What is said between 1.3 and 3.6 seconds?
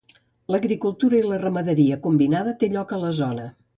la ramaderia combinada té lloc a la zona.